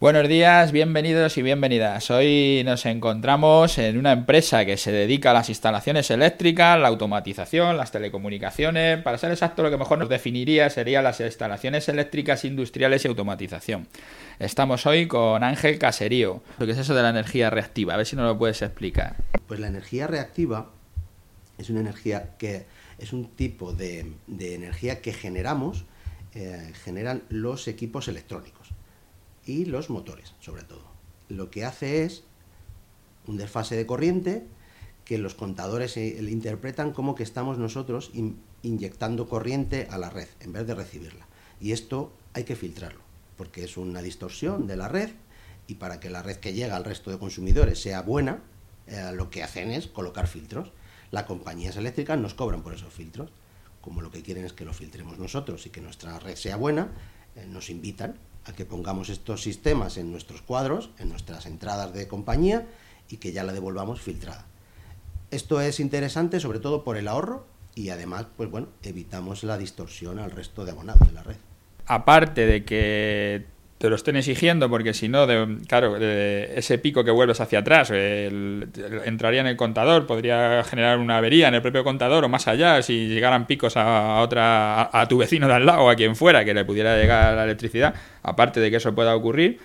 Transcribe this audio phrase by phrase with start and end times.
[0.00, 2.10] Buenos días, bienvenidos y bienvenidas.
[2.10, 7.76] Hoy nos encontramos en una empresa que se dedica a las instalaciones eléctricas, la automatización,
[7.76, 9.02] las telecomunicaciones.
[9.02, 13.88] Para ser exacto, lo que mejor nos definiría serían las instalaciones eléctricas industriales y automatización.
[14.38, 16.42] Estamos hoy con Ángel Caserío.
[16.56, 17.92] ¿Qué es eso de la energía reactiva?
[17.92, 19.16] A ver si nos lo puedes explicar.
[19.46, 20.70] Pues la energía reactiva
[21.58, 22.64] es una energía que
[22.98, 25.84] es un tipo de, energía que generamos,
[26.34, 28.72] eh, generan los equipos electrónicos
[29.46, 30.84] y los motores, sobre todo.
[31.28, 32.24] Lo que hace es
[33.26, 34.46] un desfase de corriente
[35.04, 38.12] que los contadores le interpretan como que estamos nosotros
[38.62, 41.26] inyectando corriente a la red en vez de recibirla.
[41.60, 43.00] Y esto hay que filtrarlo,
[43.36, 45.10] porque es una distorsión de la red
[45.66, 48.42] y para que la red que llega al resto de consumidores sea buena,
[48.86, 50.72] eh, lo que hacen es colocar filtros.
[51.10, 53.30] Las compañías eléctricas nos cobran por esos filtros.
[53.80, 56.92] Como lo que quieren es que lo filtremos nosotros y que nuestra red sea buena,
[57.36, 62.08] eh, nos invitan a que pongamos estos sistemas en nuestros cuadros, en nuestras entradas de
[62.08, 62.66] compañía
[63.08, 64.46] y que ya la devolvamos filtrada.
[65.30, 70.18] Esto es interesante sobre todo por el ahorro y además, pues bueno, evitamos la distorsión
[70.18, 71.36] al resto de abonados de la red.
[71.86, 73.46] Aparte de que
[73.80, 75.26] te lo estén exigiendo, porque si no,
[75.66, 81.48] claro, ese pico que vuelves hacia atrás entraría en el contador, podría generar una avería
[81.48, 85.48] en el propio contador o más allá, si llegaran picos a, otra, a, tu vecino
[85.48, 88.70] de al lado o a quien fuera que le pudiera llegar la electricidad, aparte de
[88.70, 89.58] que eso pueda ocurrir.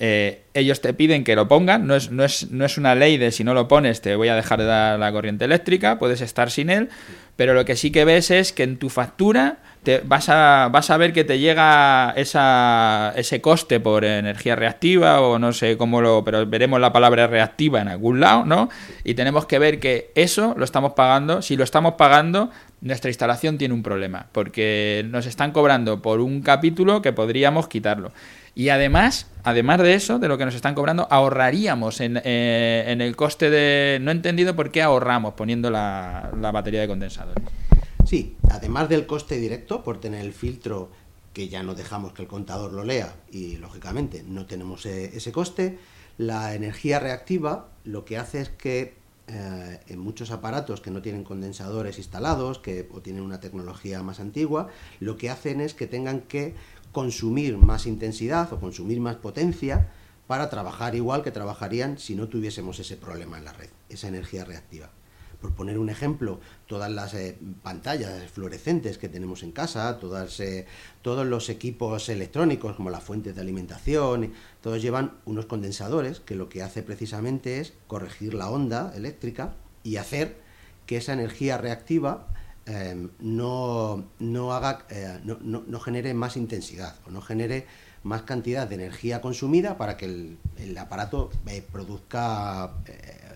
[0.00, 3.16] Eh, ellos te piden que lo pongan, no es, no, es, no es una ley
[3.16, 6.20] de si no lo pones te voy a dejar de dar la corriente eléctrica, puedes
[6.20, 6.88] estar sin él,
[7.36, 10.90] pero lo que sí que ves es que en tu factura te, vas, a, vas
[10.90, 16.00] a ver que te llega esa, ese coste por energía reactiva o no sé cómo
[16.00, 18.68] lo, pero veremos la palabra reactiva en algún lado, ¿no?
[19.04, 23.58] Y tenemos que ver que eso lo estamos pagando, si lo estamos pagando, nuestra instalación
[23.58, 28.12] tiene un problema, porque nos están cobrando por un capítulo que podríamos quitarlo.
[28.54, 33.00] Y además, además de eso, de lo que nos están cobrando, ahorraríamos en, eh, en
[33.00, 33.98] el coste de...
[34.02, 37.34] No he entendido por qué ahorramos poniendo la, batería de condensador.
[38.04, 40.90] Sí, además del coste directo por tener el filtro
[41.32, 45.32] que ya no dejamos que el contador lo lea y lógicamente no tenemos e, ese
[45.32, 45.78] coste,
[46.18, 48.94] la energía reactiva lo que hace es que
[49.28, 54.20] eh, en muchos aparatos que no tienen condensadores instalados que, o tienen una tecnología más
[54.20, 54.68] antigua,
[55.00, 56.54] lo que hacen es que tengan que
[56.90, 59.90] consumir más intensidad o consumir más potencia
[60.26, 64.44] para trabajar igual que trabajarían si no tuviésemos ese problema en la red, esa energía
[64.44, 64.90] reactiva.
[65.42, 69.98] Por poner un ejemplo, todas las eh, pantallas fluorescentes que tenemos en casa,
[70.38, 70.66] eh,
[71.02, 74.32] todos los equipos electrónicos como las fuentes de alimentación,
[74.62, 79.96] todos llevan unos condensadores que lo que hace precisamente es corregir la onda eléctrica y
[79.96, 80.40] hacer
[80.86, 82.28] que esa energía reactiva
[82.64, 87.66] Em, no, no, haga, eh, no, no, genere más intensidad o no genere
[88.04, 91.30] más cantidad de energía consumida para que el, aparato
[91.72, 92.74] produzca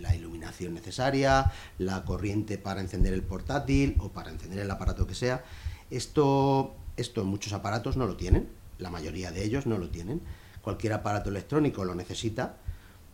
[0.00, 5.14] la iluminación necesaria, la corriente para encender el portátil o para encender el aparato que
[5.14, 5.44] sea.
[5.90, 6.74] Esto,
[7.24, 10.20] muchos aparatos no lo tienen, la mayoría de ellos no lo tienen.
[10.62, 12.56] Cualquier aparato electrónico lo necesita,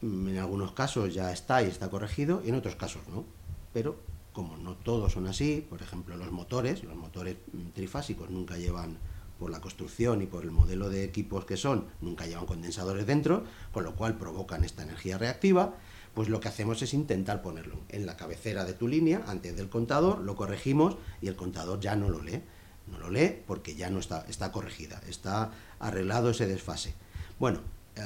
[0.00, 3.24] mm, en algunos casos ya está y está corregido, y en otros casos no.
[3.72, 3.96] Pero
[4.32, 7.36] como no todos son así, por ejemplo los motores, los motores
[7.74, 8.98] trifásicos nunca llevan,
[9.38, 13.44] por la construcción y por el modelo de equipos que son, nunca llevan condensadores dentro,
[13.72, 15.74] con lo cual provocan esta energía reactiva,
[16.14, 19.68] pues lo que hacemos es intentar ponerlo en la cabecera de tu línea, antes del
[19.68, 22.42] contador, lo corregimos y el contador ya no lo lee.
[22.90, 26.94] No lo lee porque ya no está, está corregida, está arreglado ese desfase.
[27.38, 27.60] Bueno,
[27.96, 28.02] eh,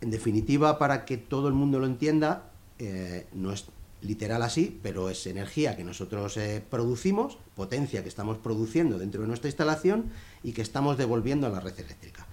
[0.00, 3.66] en definitiva, para que todo el mundo lo entienda, eh, no es
[4.06, 9.28] literal así, pero es energía que nosotros eh, producimos, potencia que estamos produciendo dentro de
[9.28, 10.10] nuestra instalación
[10.42, 12.26] y que estamos devolviendo a la red eléctrica.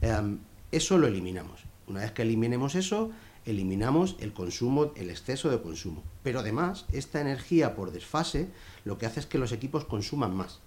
[0.00, 0.38] Em,
[0.70, 1.64] eso lo eliminamos.
[1.86, 3.10] Una vez que eliminemos eso,
[3.44, 6.02] eliminamos el consumo, el exceso de consumo.
[6.22, 8.48] Pero además, esta energía por desfase
[8.84, 10.60] lo que hace es que los equipos consuman más.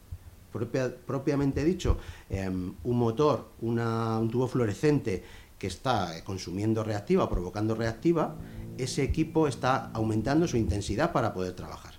[1.06, 2.00] propiamente dicho,
[2.32, 5.24] em, un motor, un tubo fluorescente
[5.60, 8.36] que está consumiendo reactiva, provocando reactiva,
[8.78, 11.96] ese equipo está aumentando su intensidad para poder trabajar.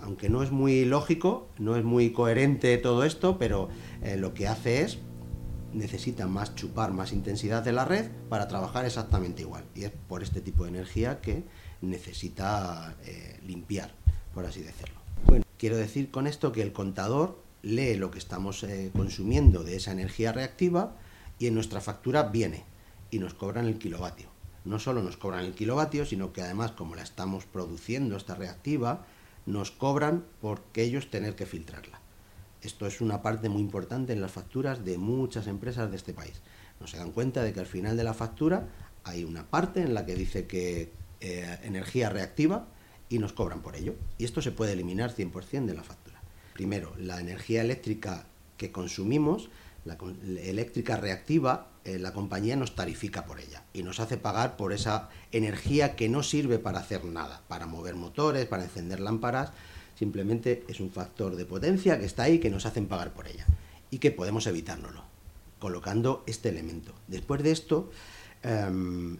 [0.00, 3.68] Aunque no es muy lógico, no es muy coherente todo esto, pero
[4.02, 4.98] eh, lo que hace es
[5.72, 9.64] necesita más chupar más intensidad de la red para trabajar exactamente igual.
[9.74, 11.44] Y es por este tipo de energía que
[11.80, 13.92] necesita eh, limpiar,
[14.32, 14.94] por así decirlo.
[15.26, 19.76] Bueno, quiero decir con esto que el contador lee lo que estamos eh, consumiendo de
[19.76, 20.96] esa energía reactiva
[21.38, 22.64] y en nuestra factura viene
[23.10, 26.94] y nos cobran el kilovatio no solo nos cobran el kilovatio, sino que además, como
[26.94, 29.06] la estamos produciendo, esta reactiva,
[29.46, 32.00] nos cobran por ellos tener que filtrarla.
[32.62, 36.40] Esto es una parte muy importante en las facturas de muchas empresas de este país.
[36.80, 38.68] No se dan cuenta de que al final de la factura
[39.04, 40.90] hay una parte en la que dice que
[41.20, 42.66] eh, energía reactiva
[43.10, 43.94] y nos cobran por ello.
[44.16, 46.22] Y esto se puede eliminar 100% de la factura.
[46.54, 48.26] Primero, la energía eléctrica
[48.56, 49.50] que consumimos,
[49.84, 49.98] la
[50.42, 55.10] eléctrica reactiva, eh, la compañía nos tarifica por ella y nos hace pagar por esa
[55.32, 59.52] energía que no sirve para hacer nada, para mover motores, para encender lámparas,
[59.98, 63.46] simplemente es un factor de potencia que está ahí que nos hacen pagar por ella
[63.90, 65.04] y que podemos evitárnoslo
[65.64, 66.92] colocando este elemento.
[67.08, 67.90] Después de esto,
[68.42, 69.16] em,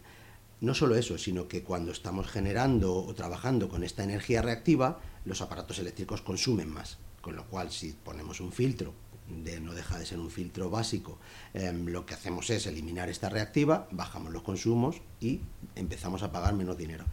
[0.61, 5.40] no solo eso, sino que cuando estamos generando o trabajando con esta energía reactiva, los
[5.40, 6.99] aparatos eléctricos consumen más.
[7.22, 8.93] Con lo cual, si ponemos un filtro,
[9.29, 11.19] de, no deja de ser un filtro básico,
[11.55, 15.41] em, lo que hacemos es eliminar esta reactiva, bajamos los consumos y
[15.75, 17.05] empezamos a pagar menos dinero.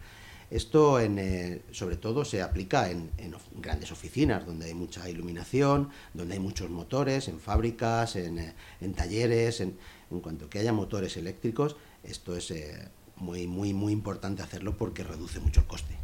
[0.52, 3.10] Esto, en, eh, sobre todo, se aplica en,
[3.56, 8.54] grandes oficinas, donde hay mucha iluminación, donde hay muchos motores, en fábricas, en, eh,
[8.94, 9.62] talleres.
[9.62, 9.78] En,
[10.20, 12.86] cuanto que haya motores eléctricos, esto es eh,
[13.16, 15.96] muy, muy, muy importante hacerlo porque reduce mucho el coste.